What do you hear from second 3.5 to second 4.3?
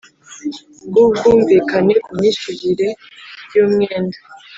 y umwenda